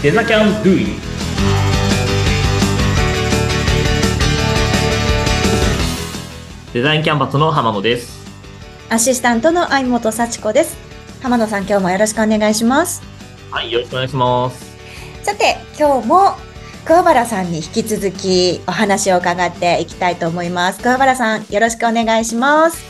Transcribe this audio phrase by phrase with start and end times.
[0.00, 0.86] デザキャンドゥイ
[6.72, 8.24] デザインキャンパスの浜野です。
[8.90, 10.76] アシスタントの相本幸子です。
[11.20, 13.02] 浜野さん、今日もよろしくお願いします。
[13.50, 14.78] はい、よろしくお願いします。
[15.24, 16.36] さて、今日も
[16.84, 20.78] 桑原さんに引き続きお話を伺っていきたいと思います。
[20.80, 22.84] 桑原さん、よろしくお願いします。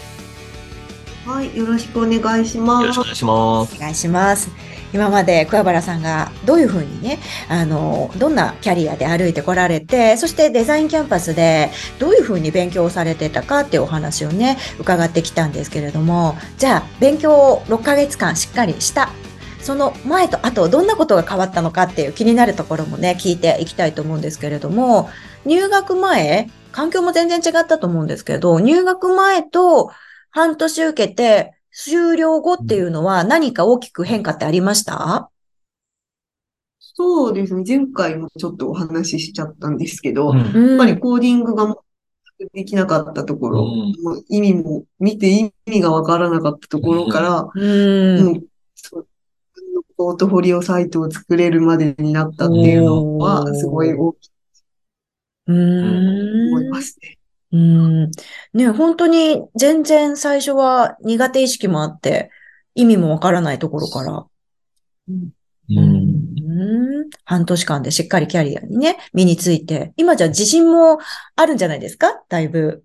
[1.24, 3.04] はい、よろしくお願いしますよろしくお。
[3.04, 3.76] 願いします。
[3.76, 4.67] お願いします。
[4.92, 19.10] 今まで桑原さんがどういうふうにね、あの、どんなキャリアで歩いてこられて、そしてデザインキャンパスでどういうふうに勉強されてたかっていうお話をね、伺ってきたんですけれども、じゃあ、勉強を6ヶ月間しっかりした。
[19.60, 25.10] その前と後、どんなことが変わったのかっていう気になるところもね、聞いていきたいと思うんですけれども、
[25.44, 29.90] 入学前、環境も全然違ったと思うんですけど、入学前と
[30.30, 35.30] 半年受けて、終了後っていうのは何か大きく変化ってありました？
[36.80, 40.38] そうですね、前回もちょっとお話ししちゃったんですけど、うん
[40.70, 41.76] やっぱりコーディングが
[42.52, 48.24] できなかったところ、うんもう意味も、見て意味がわからなかったところから、うん。
[48.24, 48.42] もう
[49.96, 54.30] ポートフォリオサイトを作れるまでになったっていうのは、すごい大きい
[55.48, 56.70] 思いん。
[56.70, 57.17] ますね。
[57.52, 58.10] うん。
[58.52, 62.30] ね、本当に全然最初は苦手意識もあって、
[62.74, 64.26] 意味もわからないところから。
[65.08, 65.30] うん
[65.70, 67.10] うん。
[67.24, 70.98] 半年間でしっかりキャリアにね、身について、今じゃ自信も
[71.36, 72.22] あるんじゃないですか？
[72.28, 72.84] だいぶ。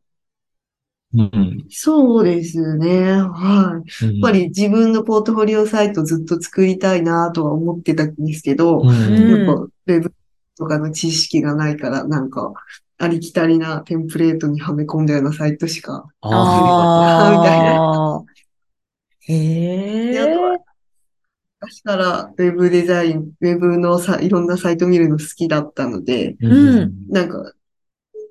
[1.15, 3.21] うんそうですね。
[3.21, 4.05] はい。
[4.05, 10.13] やっぱり自分のポートフォリオサイトずっと作りたいなとは思ってたんですけど、うんうんやっぱ、ウェブ
[10.57, 12.51] とかの知識がないから、なんか、
[12.97, 16.05] ありきたりなテンプレートにはめ込んだようなサイトしか。
[16.21, 18.23] ああーみたいああ。
[19.27, 20.57] へであとはえ。
[21.61, 27.53] だしたら、ウェブデザイン、ウェブのさ、いろんなサイト見るの好きだったので、ーうんなんか、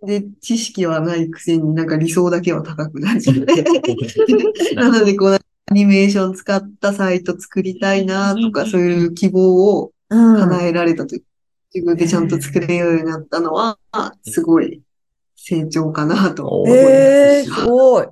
[0.04, 3.64] で、知識はないくせになんか理想だけは高くなっちゃって。
[4.74, 10.36] なので、こう、アニメーション使ったサイト作りたいなとか、そういう希望をうん。
[10.38, 11.22] 叶えられたという、
[11.74, 13.78] 自分でちゃんと作れるようになったのは、
[14.24, 14.82] すごい
[15.36, 16.86] 成長かなと思います。
[16.86, 18.06] ええ、すごい。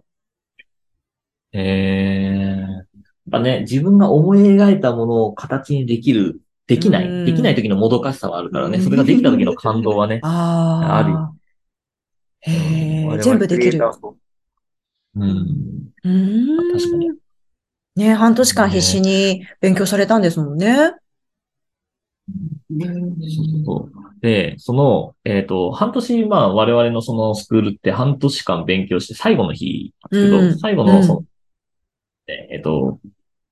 [1.52, 2.84] えー、やっ
[3.30, 11.24] ぱね、自分が思い描いたものを形にできる、できなうんい、できない時のもどかしさはあるからね、それができた時の感動はね、 ああ。
[11.24, 11.32] あ
[12.42, 14.16] へえ、全部できるう
[15.16, 15.90] うん。
[16.04, 16.72] うーん。
[16.72, 17.10] 確かに。
[17.96, 20.94] ね、半年間必死に勉強されたんですもんね。
[22.70, 31.24] そうそうで、その、えっ、と、半年、まあ、我々のそのスクールって半年間勉強して最後の日ですけど、うん最後のその、
[32.28, 33.00] えっ、と、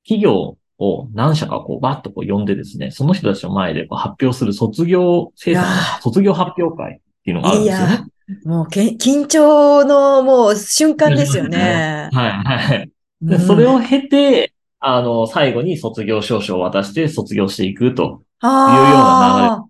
[0.04, 8.04] 企業を何社かこうバッとこう呼んでですね、その人たちの前でこう発表する卒業制作のいやー卒業発表会っていうのがあるんいですよねや。、
[8.44, 12.08] もうけ緊張のもう瞬間ですよね。
[12.14, 12.90] はい、はい。
[13.20, 18.22] でうんそれを経て、あの、最後に卒業証書を渡して卒業していくと。
[18.40, 19.64] あ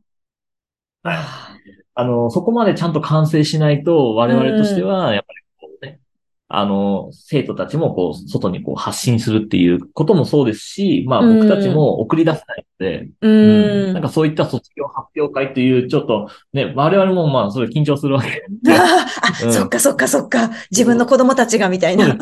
[1.94, 5.98] あの、そこまでちゃんと完成しないと、我々としては、やっぱりこうね、
[6.46, 13.92] あの、生徒たちもこう、外にこう発信するっていうこともそうですし、まあうん僕たちも送り出せないので、ーううんん。
[13.94, 18.44] なんかそういった卒業発表会っていう、ちょっとね、我々もまあそれ緊張するわけで。
[18.72, 20.50] あ、うんそっかそっかそっか。
[20.70, 22.06] 自分の子供たちがみたいな。
[22.06, 22.16] そう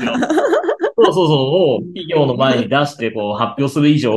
[1.04, 4.12] そうそう、を企業の前に出してこう発表する以上、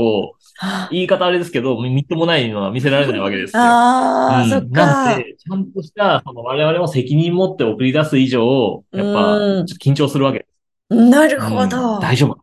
[0.91, 3.61] 言い方あれですけど、みっともないのは見せられないわけですよ。
[3.61, 4.85] ああ、うんそっか。
[4.85, 9.37] なので、ちゃんとした、その我々も責任持って送り出す以上、やっぱ、
[9.81, 10.45] 緊張するわけで
[10.89, 10.95] す。
[10.95, 11.99] なるほうんど。
[11.99, 12.37] 大丈夫。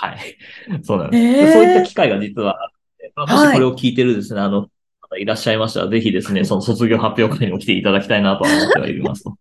[0.00, 0.36] はい。
[0.82, 1.22] そうなんです。
[1.22, 4.68] へーでそういった機会が実はあって、まあ、もはいしこれを聞いてるですね、あの、
[5.10, 9.36] 方いらっしゃいましたら、ぜひですね、 その卒業発表会にも来ていただきたいなとは思ってはいますと。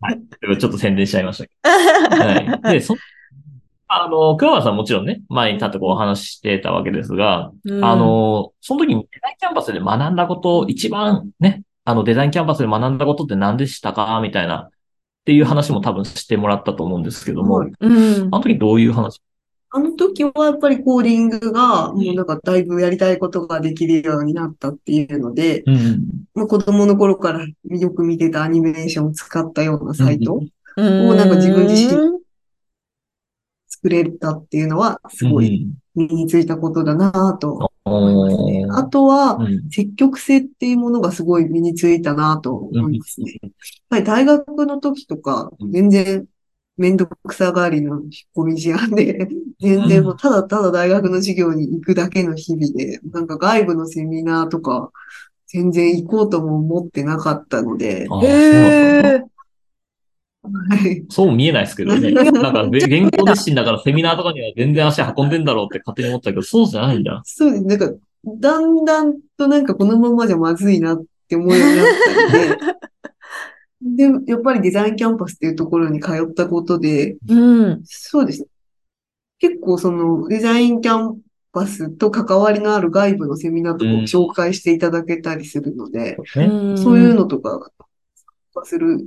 [0.00, 0.20] はい。
[0.58, 1.50] ちょっと宣伝しちゃいましたけ
[2.18, 2.24] ど。
[2.24, 2.72] はい。
[2.72, 2.96] で、そ、
[3.94, 7.84] あの、桑原さんもちろんね、前に立ってこうお話ししてたわけですが、うん。
[7.84, 14.70] あ、の、その時にデザインキャンパスで学んだこと、一番ね、あのデザインキャンパスで学んだことって何でしたかみたいな、っ
[15.26, 17.72] ていう話も多分してもらったと思うんですけども、はい。
[17.80, 18.28] うん。
[18.32, 18.38] あ。
[18.38, 19.20] の時どういう話？
[19.74, 26.06] あの時はやっぱりコーディングが、もうなんかだいぶやりたいことができるようになったっていうので、うん。
[26.34, 30.40] まあ、子供の頃からよく見てたアニメーションを使ったようなサイト
[30.76, 32.21] うんをなんか自分自身
[33.82, 38.66] 作れたっていうのは、すごい身についたことだなと思いますね。
[38.70, 43.38] あとは、うん積極性っていうものがすごい身についたなと思いますね。
[43.42, 43.52] やっ
[43.88, 46.26] ぱり大学の時とか、全然
[46.76, 49.28] めんどくさがりの引っ込み思案で、
[49.60, 54.90] 全然もうただただ大学の授業に行くだけの日々で、なんか外部のセミナーとか、
[55.46, 59.02] 全然行こうとも思ってなかったので、へなんだえ。
[59.02, 59.31] はい。
[61.08, 62.10] そう見えないですけどね。
[62.12, 67.22] なんか、べ原稿熱心だからセミナーとかには全然足運んでんだろうって勝手に思ったけど、そうじゃないんだ。
[67.24, 67.64] そうです。
[67.64, 67.92] なんか、
[68.24, 71.86] だんだんとなんかこのままじゃまずいなって思うようになっ
[72.30, 77.80] たりで、 で、やっぱりデザインキャンパスっていうところに通ったことで、うん。
[77.84, 78.46] そうですね。
[79.38, 81.20] 結構そのデザインキャン
[81.52, 86.76] パスと関わりのある外部のセミナーとかを紹介していただけたりするので、ね。
[86.76, 87.70] そういうのとか、
[88.64, 89.04] する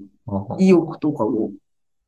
[0.60, 1.52] 意欲とかも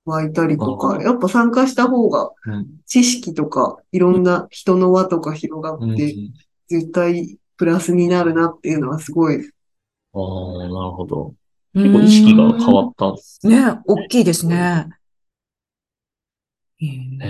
[0.05, 6.15] 湧いたりとか、あやっぱ参加した方がうん知識とかいろんな人の輪とか広がうんって、
[6.69, 9.51] 絶対プラスになるなっていうのはすごい。
[10.13, 11.33] ああ、なるほど。
[11.73, 13.57] 結結構意識が変わったんですね。
[13.57, 14.89] ね、大きいですね。
[17.19, 17.27] へ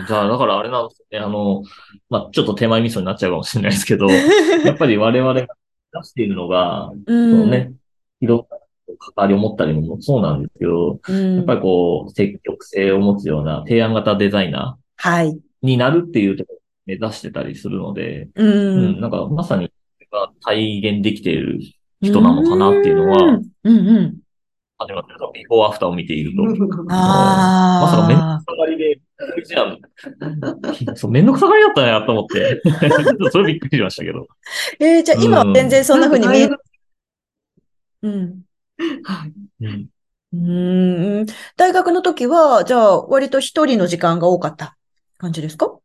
[0.00, 0.04] え。
[0.06, 1.18] じゃあ、だからあれなんですね。
[1.18, 1.62] あの、
[2.08, 4.24] まあ、ちょっと手前味噌になっちゃうかもしれないですけど、
[4.62, 5.46] やっぱり我々が
[5.92, 7.44] 出しているのが、うそん。
[7.44, 7.74] のね、
[8.20, 8.58] いろんな
[9.02, 11.36] 関わりを持ったりもそうなんですけど、うん。
[11.36, 15.30] やっぱりこう、積極性を持つような提案型デザイナはい。
[15.30, 19.00] ーになるっていうところを目指してたりするので、ううん、ん。
[19.00, 19.72] なんかまさに、
[20.44, 21.58] 体現できている
[22.02, 24.18] 人なのかなっていうのは、うんうん。
[24.78, 26.42] 始まってると、ビフォーアフターを見ていると、
[26.90, 28.44] あまさかめんどあく。
[28.44, 29.00] さがりで、
[29.44, 30.96] じゃん。
[30.96, 32.60] そう、めんどくさがりだったなと思って。
[33.30, 34.26] それびっくりしましたけど。
[34.80, 36.50] えー、じゃあ今は全然そんな風に見え
[38.02, 38.42] うん。
[39.04, 39.32] はい
[39.64, 39.88] うん。
[40.32, 41.26] うーん。
[41.56, 44.76] 大学の時は、じゃあ割と一人の時間が多かった
[45.18, 45.78] 感じですか？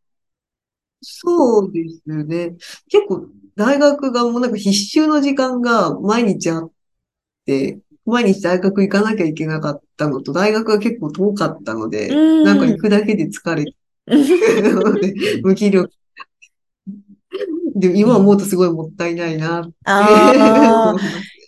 [1.02, 2.56] そうですね。
[2.90, 6.72] 結構大学がもうなんか必修の時間が毎日あっ
[7.46, 13.74] て、毎日大学行かなきゃいけなかったのと、大学が結構遠かったので、うんなんか行くだけで疲れて
[14.74, 15.92] ので、 無気力。
[17.76, 19.72] で、今思うとすごいもったいないなって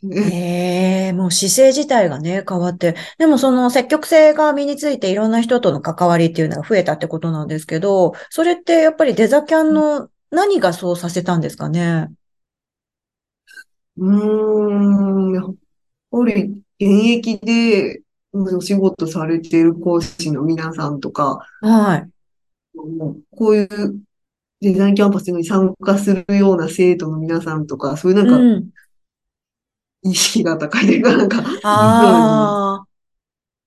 [0.16, 2.96] ええもう姿勢自体がね、変わって。
[3.18, 12.08] でもその積極性が身についていろんな人との関わりっていうのが増えたってことなんですけど、それってやっぱりデザキャンの何がそうさせたんですかね？
[13.98, 15.56] うーん、やっ
[16.12, 22.10] ぱり現役でお仕事されている講師の皆さんとか、はい。
[23.32, 24.00] こういう
[24.62, 28.70] デザインキャンパスに参加するような生徒の皆さんとか、そういうなんかうん。
[30.04, 32.86] 意識が高いというか、なんか、ああ。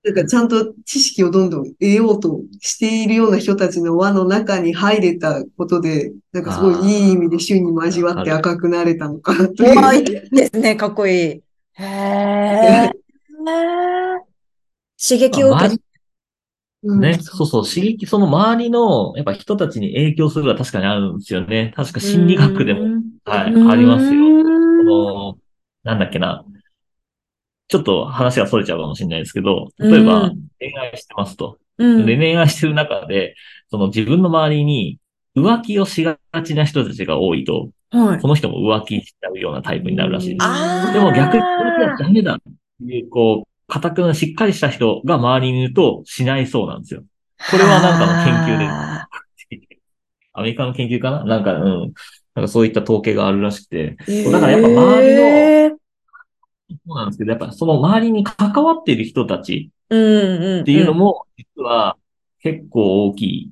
[0.04, 10.28] なんかちゃんと知識をどんどん得ようとしているような人たちの輪の中に入れたことで、なんかすごいいい意味で週に交わって赤くなれたのかなとうまいいう。
[10.30, 11.14] ですね、かっこいい。
[11.14, 11.42] へ
[11.78, 12.90] え。
[15.00, 15.76] 刺激を受け
[16.82, 21.72] ね、そうそう、刺激、その周りの、やっぱ人たちに影響するのは確かにあるんですよね。
[21.76, 22.80] 確か心理学でも、
[23.24, 25.21] はい、ありますよ。
[25.84, 26.44] なんだっけな。
[27.68, 31.58] ちょっと話が逸れちゃうかもしれないですけど、例えばうん恋愛してますと。
[31.78, 32.06] うん。
[32.06, 33.34] で、恋愛してる中で、
[33.70, 34.98] その自分の周りに
[35.36, 38.28] 浮気をしがちな人たちが多いと、はいこ。
[38.28, 40.92] の人も浮気しちゃうようなタイプになるらしいです。
[40.92, 41.46] でも逆に、こ
[41.78, 47.02] れはダメだっていう、こう、固くなしっかりした人が周りにいるとしないそうなんですよ。
[47.50, 49.08] これはなんかの研究であ
[50.34, 51.24] アメリカの研究かな？
[51.24, 51.92] なんか、うん。
[52.34, 53.96] なんかそういった統計があるらしくて。
[54.06, 55.16] ーだからやっぱ周り
[55.70, 55.78] の
[56.86, 60.60] そうなんですけど、やっぱその周りに関わっている人たちうんうん。
[60.62, 61.96] っていうのも、実は
[62.40, 63.50] 結構大きい、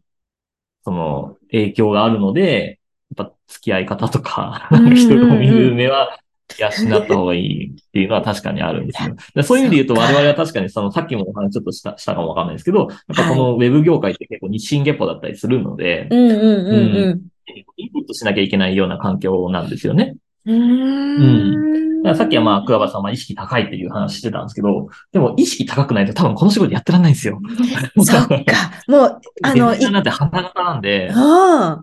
[0.84, 2.80] その影響があるので、
[3.16, 6.18] やっぱ付き合い方とか、うんうんうん 人を見る目は
[6.58, 9.14] 養った方がいいっていうのは確かにあるんですよ。
[9.34, 17.29] でそういう意味で言うと我々は確かにそのさっきもお話ちょっとしたしたかもわかんないですけど、やっぱこのウェブ業界って結構日進月歩だったりするので、うんうんうん
[17.76, 20.16] インプットしなきゃいけないような環境なんですよね。
[20.46, 20.62] うん。
[20.62, 22.16] うーん。
[22.16, 27.40] さっきはまあ、桑原さんは意識高いっていう話してたんですけど、でも意識高くないと多分この仕事やってらんないんですよ。
[28.02, 28.36] そっか。
[28.88, 31.80] もう、あの、い、なんて花形なんで、あ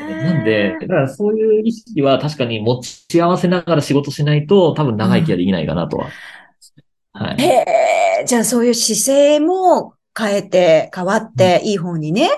[0.00, 6.08] なんで、だからそういう意識は確かに持ち合わせながら仕事しないと多分長生きはできないかなとは。
[7.12, 7.42] はい。
[7.42, 7.64] へ
[8.22, 12.30] え、じゃあそういう姿勢も変えて、変わって、いい方にね、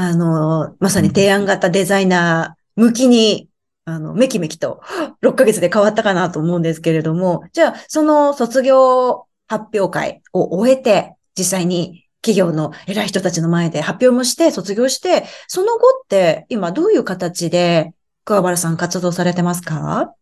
[0.00, 3.48] あの、まさに提案型デザイナー向きに、
[3.84, 4.80] あの、めきめきと
[5.22, 17.92] 6ヶ月で変わったかなと思うんですけれども、じゃあ、その卒業発表会を終えて、実際に企業の偉い人たちの前で発表もして、卒業して、その後って今どういう形で
[18.24, 20.14] 桑原さん活動されてますか？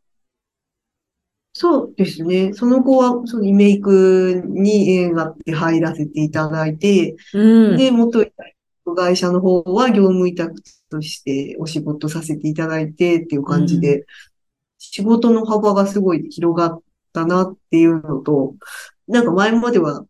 [1.53, 2.53] そうですね。
[2.55, 7.77] その後は、そのリメイクに映画って入らせていただいて、うん。
[7.77, 8.45] で、元いた
[8.95, 10.55] 会社の方は業務委託
[10.91, 14.07] としてお仕事させていただいてっていう感じで、
[14.79, 18.55] 仕事の幅がすごい広がったなっていうのと、
[19.09, 20.05] なんか前までは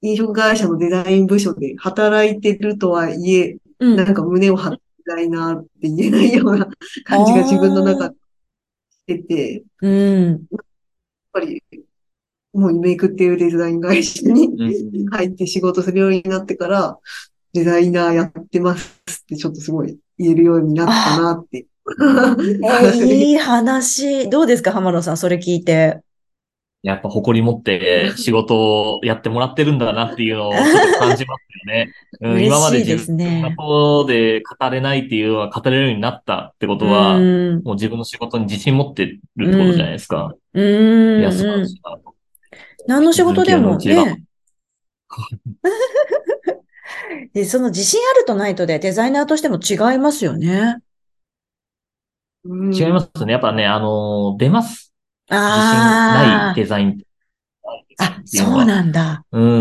[0.00, 3.96] 飲食会社のデザイン部署で働いてるとはいえ、うん。
[3.96, 6.68] なんか胸を張ってないなって言えないような
[7.04, 8.16] 感じが自分の中で
[8.90, 10.46] してて、やっうん。
[11.32, 11.62] ぱり
[12.52, 16.98] もうリメイクっていうデザイン会社にうん入って仕事するようになってから、
[17.52, 21.66] デザイナーやってますってちょっとすごい言えるようになったなって。
[21.88, 24.28] えー いい話。
[24.28, 26.00] どうですか、浜野さん、それ聞いて。
[26.82, 30.68] やっぱ誇り持って 仕事をやってもらってるんだなっていうのを感じ
[31.00, 31.26] ますよ
[31.66, 31.92] ね。
[32.40, 37.62] 今まで自分のことで語れないっていうのは語れるようになったってことは、うん。
[37.64, 40.34] もう自分の仕事に自信持ってるってことじゃないですか。
[40.54, 41.20] うん。
[41.20, 42.14] いや、素晴うんらしいなと。
[42.86, 44.24] 何の仕事でもね。
[47.32, 50.78] で、その自信あるとないとでデザイナーとしても違いますよね。
[52.44, 53.32] うん違いますね。
[53.32, 54.94] やっぱね、あのー出ます。
[55.28, 56.46] 自信ああ。
[56.46, 56.98] ないデザイン
[57.98, 59.24] あ、そうなんだ。
[59.32, 59.60] うん。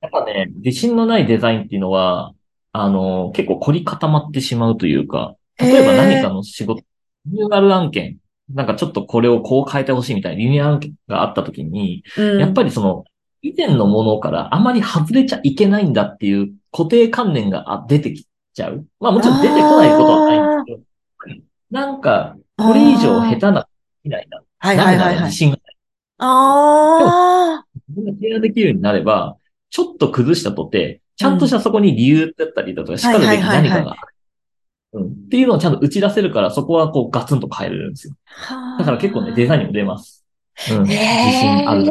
[0.00, 2.34] やっぱね、自信のないデザインっていうのは、
[2.72, 6.82] あのー結構凝り固まってしまうというか、例えば何かの仕事、
[7.26, 8.18] リニューアル案件、
[8.50, 13.04] なんかちょっとこれをこう変えてほしいみたいなリニューアル案件があった時に、うん、やっぱりその、
[13.42, 18.86] 以前のものからあまり外れちゃいけないんだっていう固定観念があ出てきちゃう？
[19.00, 20.84] まあもちろん出てこないことはないんです
[21.26, 23.66] けど、なんか、これ以上下手な、
[24.04, 24.18] いな。
[24.58, 25.16] はいなはいはいはい。
[25.16, 25.76] ら自信がない。
[26.18, 27.66] ああ。
[27.88, 29.36] 自分が提案できるようになれば、
[29.70, 34.00] ちょっと崩したとて、ちゃんとしたそこに理由だったりだとか、しかるべき何かがある。
[34.92, 35.06] うん。
[35.06, 38.14] っていうのをちゃんと打ち出せるから、そこはこうガツンと変えれるんですよ。
[38.78, 40.24] だから結構ね、デザインにも出ます。
[40.70, 40.82] うん。
[40.82, 41.90] 自信ある。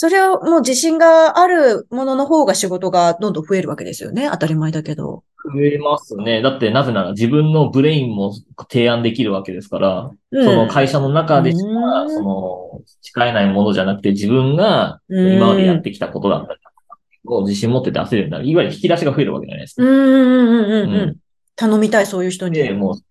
[0.00, 4.28] それはもう自信があるものの方が仕事がどんどん増えるわけですよね。
[4.30, 5.24] 当たり前だけど。
[5.52, 6.40] 増えますね。
[6.40, 8.32] だってなぜなら自分のブレインも
[8.70, 18.46] 提案できるわけですから、うんその会社の中でしうか、んその、誓えないものじゃなくて自分がうん今までやってきたことだったりとか、を自信持って出せるようになる。
[18.46, 19.82] いわゆる引き出しが増えるわけじゃないですか。
[19.82, 20.94] うんうんうんうんうん。
[20.94, 21.16] うん
[21.56, 22.54] 頼みたい、そういう人に。
[22.54, 23.02] で、もう、そ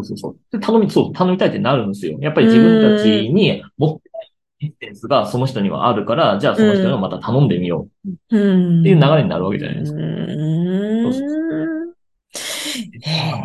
[0.00, 0.36] うそうそう。
[0.50, 2.16] で頼み、そう、頼みたいってなるんですよ。
[2.18, 4.07] やっぱり自分たちに持っ
[4.60, 7.88] エッセンスがその人にはあるから、じゃあその人にもまた頼んでみよ
[8.30, 8.80] ううん。
[8.80, 9.98] っていう流れになるわけじゃないですか。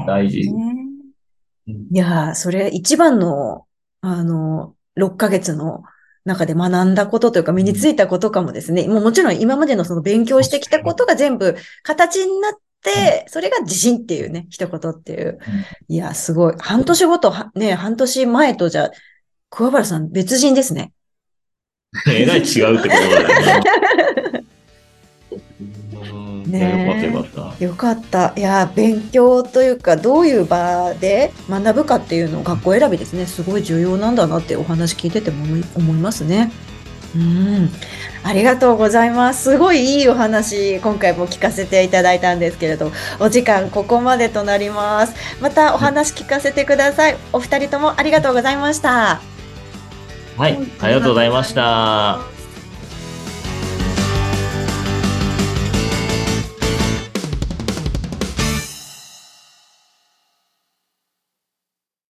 [0.08, 0.41] 大事。
[1.65, 3.65] いやー、それ一番の、
[4.01, 5.84] あの、6ヶ月の
[6.25, 8.88] 中で学んだことというか身についたことかもですね。
[8.88, 15.39] もうもちろん今までのその勉強してきたことが全部形になって、それが自信っていうね、一言っていう。
[15.88, 16.55] いや、すごい。
[16.58, 18.89] 半年ごと、はね、半年前とじゃ、
[19.50, 20.91] 桑原さん別人ですね。
[22.08, 24.44] えらい違うってことだよね。
[26.54, 27.66] よかったよかった。
[27.66, 28.34] よかった。
[28.36, 33.26] いや、勉強というか、どういう場で学ぶかっていうのを学校選びですね。
[33.26, 36.52] すごい重要なんだなってお話聞いてても思い思いますね。
[37.16, 37.70] うん。
[38.24, 39.44] ありがとうございます。
[39.44, 45.14] すごいいいお話、今回も聞かせていただいたんですけれど、お時間ここまでとなります。
[45.42, 47.18] またお話聞かせてください。
[47.32, 49.33] お二人ともありがとうございました。
[50.38, 52.33] はい、ありがとうございました。